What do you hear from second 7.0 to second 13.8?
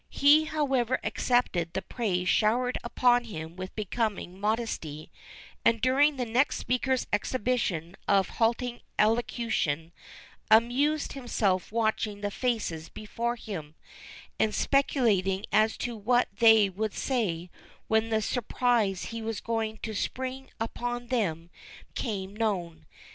exhibition of halting elocution, amused himself watching the faces before him,